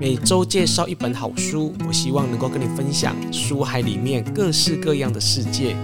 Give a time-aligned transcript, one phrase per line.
[0.00, 5.76] 每周介绍一本好书，我希望能够跟你分享书海里面各式各样的世界，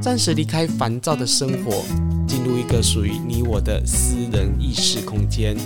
[0.00, 1.84] 暂时离开烦躁的生活，
[2.26, 5.56] 进入一个属于你我的私人意识空间。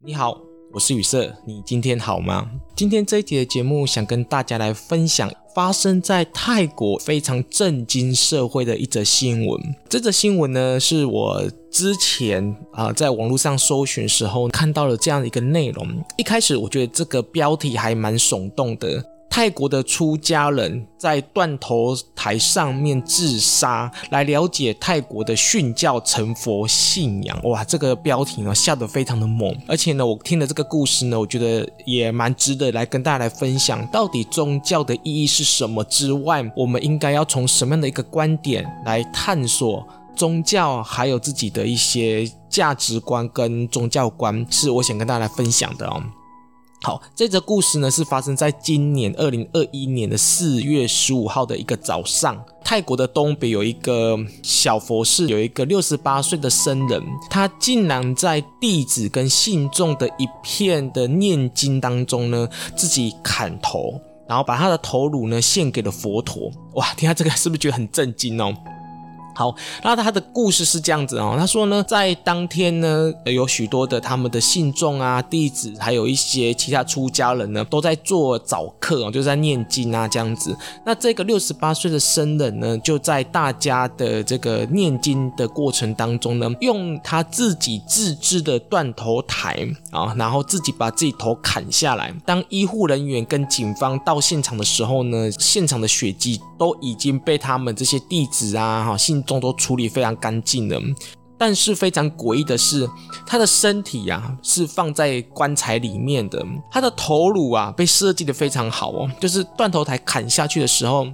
[0.00, 0.36] 你好，
[0.72, 2.50] 我是雨色，你今天好吗？
[2.74, 9.58] 今天这一集的节目，想跟大家来分享发生在泰国非常震惊社会的一则新闻。
[9.88, 15.88] 这则新闻呢，是我之前啊在网络上搜寻时候看到了这样的一个内容。
[16.18, 19.02] 一开始我觉得这个标题还蛮耸动的。
[19.36, 27.38] 泰国的出家人在断头台上面自杀，来了解泰国的殉教成佛信仰。
[27.42, 46.02] 哇，这个标题呢下得非常的猛，而且呢，我听了这个故事呢，我觉得也蛮值得来跟大家来分享，到底宗教的意义是什么之外，我们应该要从什么样的一个观点来探索宗教，还有自己的一些价值观跟宗教观，是我想跟大家来分享的哦。
[46.86, 52.40] 好，这则故事呢是发生在今年二零二一年的四月十五号的一个早上。
[52.62, 66.52] 泰国的东北有一个小佛寺，有一个六十八岁的僧人，他竟然在弟子跟信众的一片的念经当中呢，自己砍头，然后把他的头颅呢献给了佛陀。
[66.74, 68.54] 哇，听他这个是不是觉得很震惊哦？
[69.36, 71.36] 好，那他的故事是这样子哦。
[71.38, 80.56] 他说呢，在当天呢，有许多的他们的信众啊、弟子，还有一些其他出家人呢，都在做早课哦，就在念经啊这样子。
[80.86, 92.10] 那这个六十八岁的僧人呢，就在大家的这个念经的过程当中呢，用他自己自制的断头台啊，然后自己把自己头砍下来。
[92.24, 99.22] 当医护人员跟警方到现场的时候呢，现场的血迹都已经被他们这些弟子啊、哈信。
[99.26, 100.80] 众都处理非常干净了，
[101.36, 102.88] 但是非常诡异的是，
[103.26, 111.06] 他的身体、啊、是放在棺材里面的，他的头颅啊被设计得非常好哦，就是断头台砍下去的时候，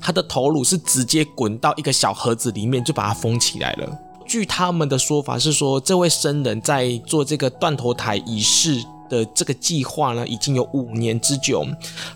[0.00, 3.98] 他的头颅是直接滚到一个小盒子里面，就把它封起来了。
[4.26, 8.82] 据他们的说法是说，这位僧人在做这个断头台仪式。
[9.08, 11.66] 的这个计划呢，已经有五年之久，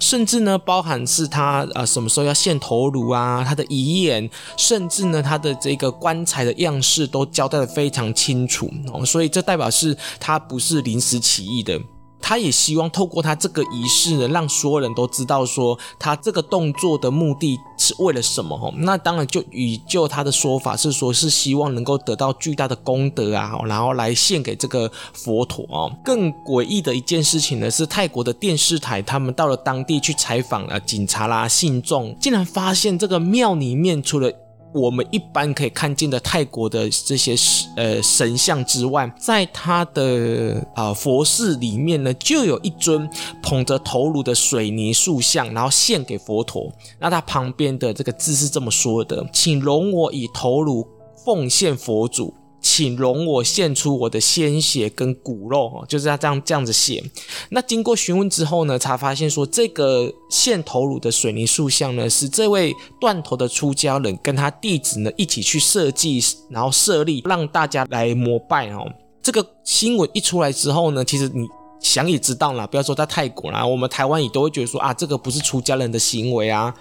[0.00, 11.80] 甚至呢，包含是他呃什么时候要献头颅啊，他的遗言，甚至呢，他的这个棺材的样式都交代的非常清楚哦，所以这代表是他不是临时起意的。
[12.20, 18.72] 他也希望透过他这个仪式呢，让所有人都知道说他这个动作的目的是为了什么哈。
[18.78, 25.90] 那当然就以就他的说法是说，是希望能够得到巨大的功德啊，然后来献给这个佛陀哦。
[26.04, 34.30] 更诡异的一件事情呢，是泰国的电视台他们到了当地去采访了警察啦、信众，竟然发现这个庙里面除了
[34.72, 37.34] 我们一般可以看见的泰国的这些
[37.76, 43.08] 呃神像之外，在他的啊、呃、佛寺里面呢，就有一尊
[43.42, 46.70] 捧着头颅的水泥塑像，然后献给佛陀。
[46.98, 50.86] 那他旁边的这个字是这么说的：“请容我以头颅
[51.24, 52.34] 奉献佛祖。”
[52.70, 57.02] 请容我献出我的鲜血跟骨肉，就是他这样这样子写。
[57.48, 68.86] 那经过询问之后呢，才发现说这个献头颅的水泥塑像呢，是这位断头的出家人跟他弟子呢一起去设计，然后设立让大家来膜拜哦。
[69.22, 71.48] 这个新闻一出来之后呢，其实你
[71.80, 76.74] 想也知道啦，不要说在泰国啦，我们台湾也都会觉得说啊，这个不是出家人的行为啊。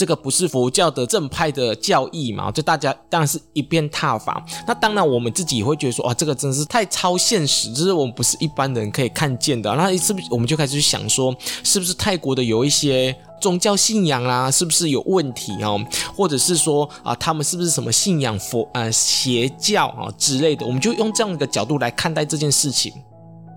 [0.00, 2.50] 这个不是佛教的正派的教义嘛？
[2.50, 4.42] 就大家当然是一边挞伐。
[4.66, 9.70] 那当然我们自己也会觉得说，哇，这个真是太超现实，就是我们不是一般人可以看见的。
[9.76, 15.78] 那是不是我们就开始去想说，是不是泰国的有一些宗教信仰啊，是不是有问题哦？
[16.16, 20.64] 或者是说啊，他们是不是什么信仰佛呃邪教啊之类的？
[20.64, 22.90] 我们就用这样一个角度来看待这件事情。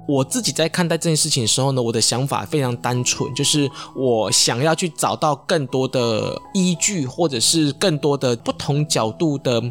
[0.08, 9.62] 我自己在看待这件事情的时候呢，我的想法非常单纯，就是我想要去找到更多的依据，或者是更多的不同角度的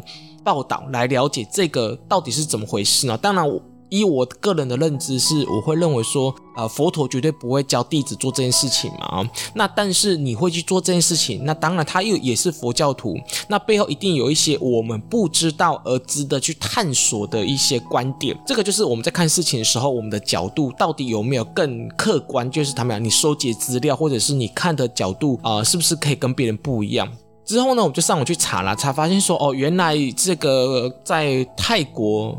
[0.43, 3.17] 报道，来了解这个到底是怎么回事呢？
[3.17, 3.61] 当然我。
[3.93, 9.23] 以我个人的认知是，我会认为说，呃，佛陀绝对不会教弟子做这件事情嘛。
[9.53, 13.15] 那但是你会去做这件事情，那当然他又也是佛教徒，
[13.47, 18.35] 那背后一定有一些我们不知道而值得去探索的一些观点。
[18.47, 22.49] 这个就是我们在看事情的时候，我们的角度到底有没有更客观？
[22.49, 27.07] 就是他们讲，你收集资料，或者是你看的角度啊，是不是可以跟别人不一样？
[27.45, 32.35] 之后呢，我就上网去查了，才发现说，哦，原来这个在泰国。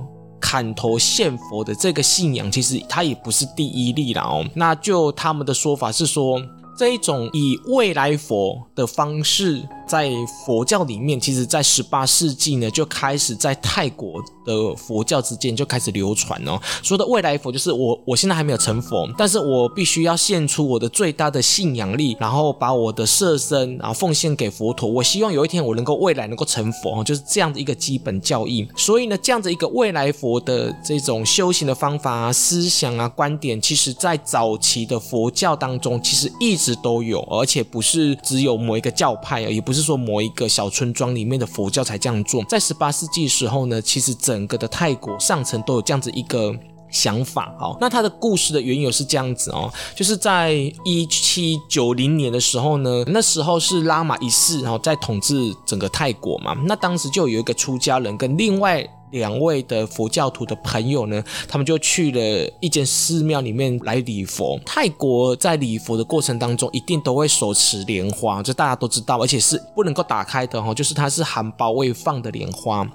[0.46, 4.44] 砍头献佛的这个信仰，其实它也不是第一例了哦。
[4.55, 6.38] 那就他们的说法是说，
[6.76, 10.10] 这一种以未来佛的方式在
[10.44, 16.58] 佛教里面，其实在十八世纪呢，就开始在泰国的佛教之间就开始流传哦。
[16.82, 24.88] 说的未来佛就是我，我现在还没有成佛，但是我必须要献出我的最大的信仰力，然后把我的舍身然后奉献给佛陀。
[24.88, 28.66] 我希望有一天我能够未来能够成佛，就是这样的一个基本教义。
[28.76, 42.43] 所以呢，这样子一个未来佛的这种修行的方法啊、思想啊、观点，其实在早期的佛教当中，其实一直都有，而且不是只有某一个教派啊，也不是说某一个小村庄里面的佛教才这样做。
[42.44, 46.55] 在十八世纪时候呢，其实整个的泰国上层都有这样子一个
[46.91, 47.55] 想法。
[47.61, 50.53] 哦，那他的故事的缘由是这样子哦，就是在
[50.85, 58.88] 一七九零年的时候呢，那时候是拉玛一世然后在统治整个泰国嘛，那当时就有一个出家人跟另外。
[59.14, 64.58] 两位的佛教徒的朋友呢，他们就去了一间寺庙里面来礼佛。
[64.66, 72.87] 泰国在礼佛的过程当中，一定都会手持莲花，这大家都知道，而且是不能够打开的哈，就是它是含苞未放的莲花。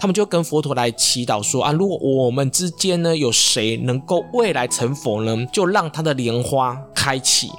[0.00, 7.50] 他们就跟佛陀来祈祷说啊，如果我们之间呢有谁能够未来成佛呢，就让他的莲花开启。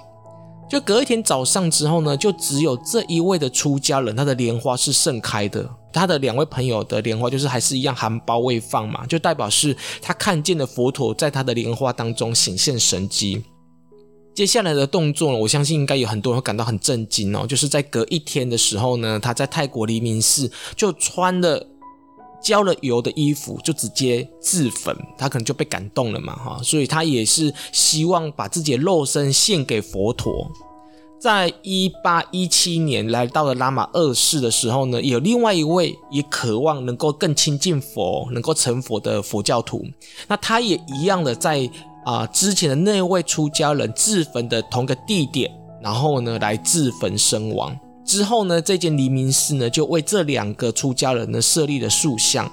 [0.69, 5.69] 就隔一天早上之后呢，就只有这一位的出家人，他的莲花是盛开的。
[5.91, 13.44] 他的两位朋友的莲花就是还是一样含苞未放嘛，就代表是他看见的佛陀在他的莲花当中显现神迹。
[14.36, 17.45] 接下来的动作呢，我相信应该有很多人会感到很震惊哦。
[17.45, 21.68] 就是在隔一天的时候呢，他在泰国黎明寺就穿了。
[22.42, 30.50] 浇了油的衣服就直接自焚，他可能就被感动了嘛，哈，所以他也是希望把自己的肉身献给佛陀。
[31.19, 39.86] 在一八一七年来到了拉玛二世的时候呢，有另外一位也渴望能够更亲近佛、能够成佛的佛教徒，
[40.30, 41.69] 那他也一样的在
[42.06, 45.51] 啊、之前的那位出家人自焚的同个地点，
[45.81, 47.77] 然后呢来自焚身亡。
[48.06, 52.50] 之后呢，这间黎明寺呢，就为这两个出家人呢设立了塑像。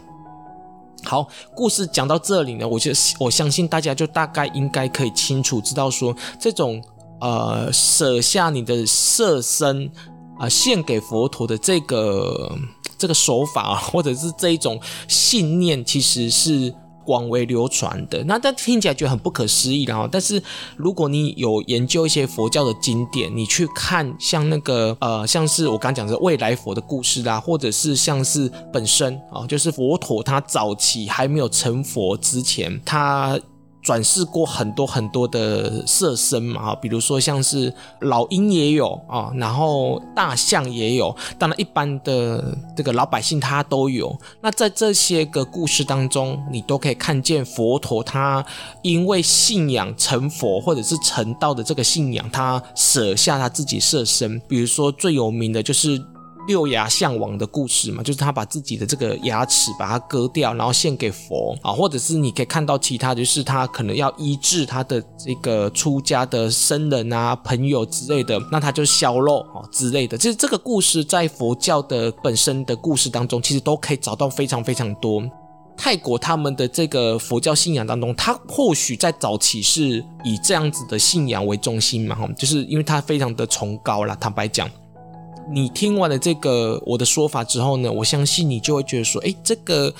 [1.04, 2.90] 好，故事讲到这里呢，我就
[3.20, 6.82] 我相信大家就大概应该可以清楚知道说，这种
[7.20, 9.90] 呃舍下你的色身
[10.38, 12.56] 啊、献给佛陀的这个
[12.98, 16.74] 这个手法， 或者是这一种信念，其实是。
[17.06, 20.42] 广为流传的，那但听起来觉得很不可思议，然后，但是
[20.76, 33.38] 如果你有研究一些佛教的经典，你去看像那个呃，像是我刚讲的未来佛的故事啦，或者是像是本身啊、就是佛陀他早期还没有成佛之前，他。
[33.86, 44.12] 转世过很多很多的色身嘛，比如说像是老鹰也有啊，然后大象也有，当然一般的这个老百姓他都有。
[44.40, 48.44] 那在这些个故事当中，你都可以看见佛陀他
[48.82, 54.42] 因为信仰成佛或者是成道的这个信仰，他舍下他自己色身。
[54.48, 56.04] 比如说最有名的就是。
[56.46, 70.16] 六牙象王的故事嘛，就是他把自己的这个牙齿把它割掉，然后献给佛啊，或者是你可以看到其他，就是他可能要医治他的这个出家的僧人啊、朋友之类的，那他就削肉啊之类的。
[70.16, 75.22] 其实这个故事在佛教的本身的故事当中，其实都可以找到非常非常多。
[75.76, 84.70] 泰国他们的这个佛教信仰当中，他或许在早期是以这样子的信仰为中心嘛，哈，就是因为他非常的崇高啦，坦白讲。
[85.48, 89.94] 你听完了这个我的说法之后呢，我相信你就会觉得说，诶，这个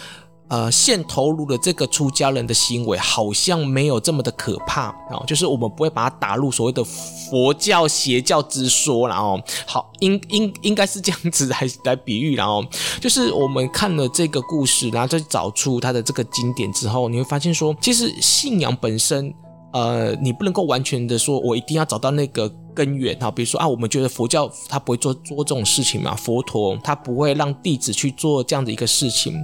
[0.49, 12.65] 呃献头颅的这个出家人的行为好像没有这么的可怕啊，就是我们不会把它打入所谓的佛教邪教之说，然后好应应应该是这样子来来比喻，然后
[13.01, 19.33] 就是我们看了这个故事，然后再找出它的这个经典之后，你会发现说，其实信仰本身。
[19.77, 23.31] 呃，你不能够完全的说，我一定要找到那个根源哈。
[23.31, 29.35] 比如说啊，我们觉得佛教他不会做做这种事情嘛，佛陀他不会让弟子去做这样的一个事情。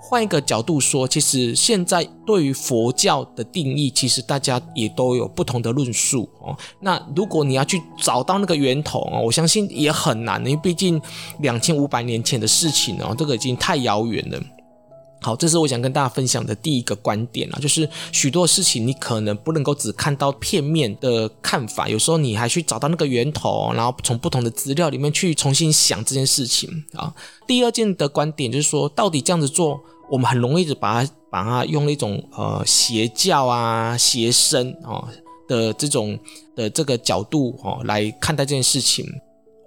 [0.00, 6.56] 换一个角度说，其实现在对于佛教的定义，其实大家也都有不同的论述哦。
[6.80, 11.00] 那如果你要去找到那个源头哦，我相信也很难，因为毕竟
[11.40, 14.40] 两千五百年前的事情哦，这个已经太遥远了。
[15.22, 27.14] 好，这是我想跟大家分享的第一个观点啊，就是许多事情你可能不能够只看到片面的看法，有时候你还去找到那个源头，然后从不同的资料里面去重新想这件事情啊。
[27.46, 29.78] 第二件的观点就是说，到底这样子做，
[30.10, 35.06] 我们很容易的把它把它用一种呃邪教啊、邪僧啊
[35.46, 36.18] 的这种
[36.56, 39.06] 的这个角度哦来看待这件事情。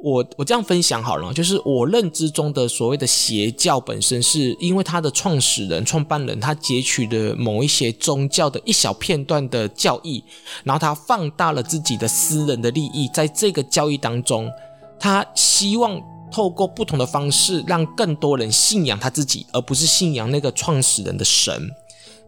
[0.04, 10.22] 我我这样分享好了，就是我认知中的所谓的邪教本身，是因为它的创始人、创办人他截取了某一些宗教的一小片段的教义，
[10.66, 14.52] 然后他放大了自己的私人的利益，在这个教义当中，
[15.00, 15.98] 他希望
[16.30, 21.72] 透过不同的方式，让更多人信仰他自己，而不是信仰那个创始人的神。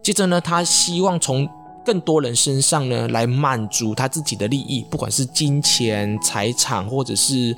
[0.02, 1.46] 接着呢，他希望从
[1.86, 7.56] 更多人身上呢来满足他自己的利益，不管是金钱、财产，或者是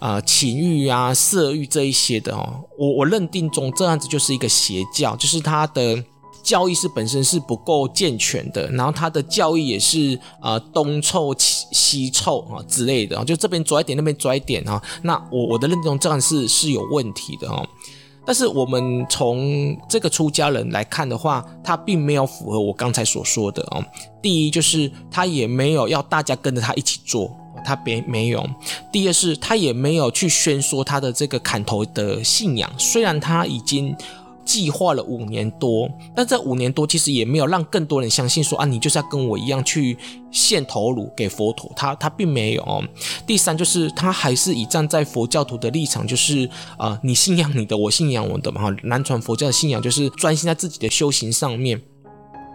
[0.00, 2.64] 呃情欲啊、色欲这一些的哦。
[2.76, 6.04] 我我认定中这样子就是一个邪教，就是他的。
[6.40, 14.82] 教义是本身是不够健全的，然后他的教义也是呃东凑西凑啊之类的，就这边拽一点，那边拽一点啊。
[15.02, 17.68] 那我我的认同这样是是有问题的哦。
[18.28, 23.82] 但是我们从这个出家人来看的话，他并没有符合我刚才所说的哦。
[24.20, 28.46] 第一就是他也没有要大家跟着他一起做，他别没有。
[28.92, 33.96] 第二是他也没有去宣说他的这个砍头的信仰，虽然他已经。
[34.48, 35.86] 计划了五年多，
[36.16, 39.94] 但这五年多其实也没有让更多人相信说啊，你就是要跟我一样去
[40.30, 42.82] 献头颅给佛陀，他他并没有哦。
[43.26, 48.76] 第三就是他还是以站在佛教徒的立场，就是啊、你信仰你的，我信仰我的嘛哈。
[48.84, 51.82] 南传佛教的信仰就是专心在自己的修行上面。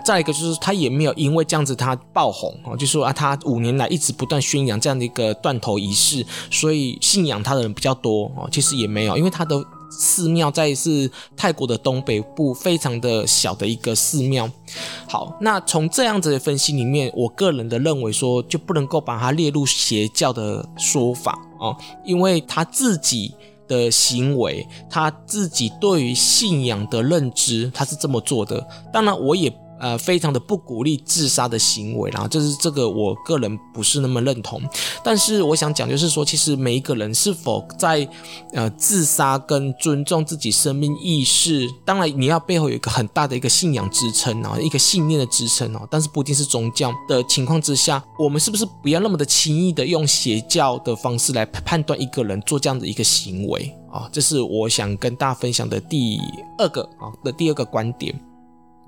[0.03, 8.49] 再一个就是他也没有因为这样子他爆红啊，就说啊，他五年来一直不断宣扬这样的一个断头仪式，所以信仰他的人比较多哦。
[8.51, 9.63] 其实也没有，因为他的。
[9.99, 14.49] 寺庙在是泰国的东北部，非常的小的一个寺庙。
[15.07, 23.33] 好，那从这样子的分析里面，我个人的认为说，就不能够把它列入邪教的说法哦，因为他自己
[23.67, 28.67] 的行为，他自己对于信仰的认知，他是这么做的。
[28.91, 29.53] 当然，我也。
[29.83, 34.61] 呃，非常的不鼓励自杀的行为，然后就是这个，我个人不是那么认同。
[35.03, 38.07] 但是我想讲，就是说，其实每一个人是否在
[38.53, 45.85] 呃自杀跟尊重自己生命意识，当然你要背后有一个很大的一个信仰支撑啊，一个信念的支撑哦。
[45.91, 54.07] 但是不一定是宗教的情况之下，我们是不是不要那么的轻易的用邪教的方式来判断一个人做这样的一个行为啊？
[54.13, 56.17] 这是我想跟大家分享的第
[56.57, 58.17] 二个啊的第二个观点。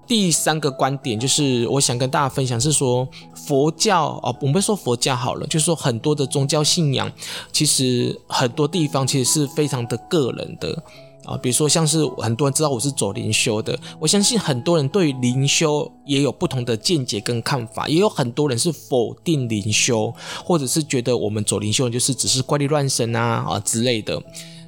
[0.08, 7.12] 第三个观点就是，我想跟大家分享是说，佛教哦，我们说佛教好了，就是说很多的宗教信仰，
[7.52, 10.84] 其实很多地方其实是非常的个人的
[11.26, 24.22] 啊，比如说像是很多人知道我是走灵修的，我相信很多人对灵修也有不同的见解跟看法，也有很多人是否定灵修，或者是觉得我们走灵修就是只是怪力乱神啊啊之类的。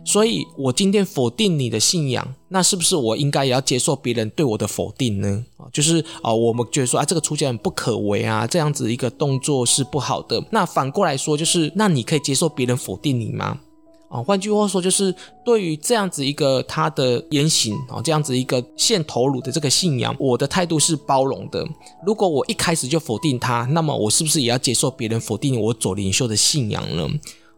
[0.08, 5.46] 所以，我今天否定你的信仰，那是不是我应该也要接受别人对我的否定呢？
[5.58, 10.42] 啊，就是啊，我们觉得说啊，这个出家人不可为啊，这样子一个动作是不好的。
[10.50, 13.60] 那反过来说，就是那你可以接受别人否定你吗？
[14.08, 21.68] 啊，换句话说，就是对于这样子一个他的言行啊，这样子一个献头颅的这个信仰，我的态度是包容的。
[22.06, 27.10] 如果我一开始就否定他，那么我是不是也要接受别人否定我走灵修的信仰呢？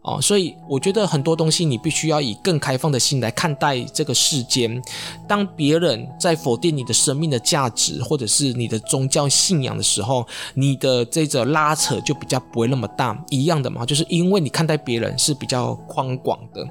[0.02, 4.82] 哦，所以我觉得很多东西你必须要以更开放的心来看待这个世间。
[5.28, 13.22] 当别人在否定你的生命的价值，或者是你的宗教信仰的时候，你的这个拉扯就比较不会那么大。
[13.28, 16.66] 一样的嘛，就是因为你看待别人是比较宽广的。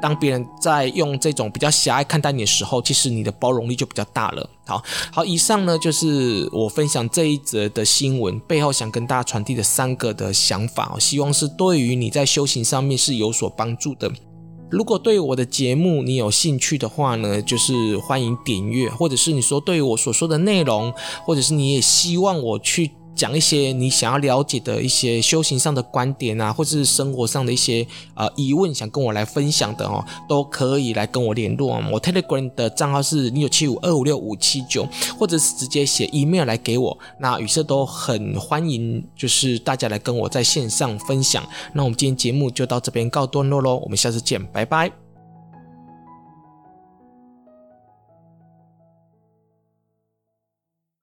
[0.00, 4.48] 当别人在用这种比较狭隘看待你的时候，其实你的包容力就比较大了。
[4.66, 14.10] 好好，以上呢就是我分享这一则的新闻背后想跟大家传递的三个的想法，希望是对于你在修行上面是有所帮助的。
[14.70, 20.92] 如果对我的节目你有兴趣的话呢，就是欢迎点阅，或者是你说对于我所说的内容，
[21.24, 22.92] 或者是你也希望我去。
[23.20, 31.86] 讲一些你想要了解的一些修行上的观点啊，或者是生活上的一些呃疑问，想跟我来分享的哦，都可以来跟我联络啊。
[31.92, 36.98] 我 Telegram 的账号是零九七五二五六五七九，或者是直接写 email 来给我。
[37.18, 41.44] 那宇色都很欢迎，就是大家来跟我在线上分享。
[41.74, 45.09] 那我们今天节目就到这边告段落喽，我们下次见，拜拜。